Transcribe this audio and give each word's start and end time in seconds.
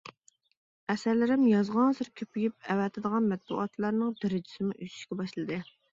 ئەسەرلىرىم 0.93 1.43
يازغانسېرى 1.49 2.13
كۆپىيىپ، 2.21 2.67
ئەۋەتىدىغان 2.71 3.27
مەتبۇئاتلارنىڭ 3.35 4.17
دەرىجىسىمۇ 4.25 4.77
ئۆسۈشكە 4.87 5.21
باشلىدى. 5.21 5.61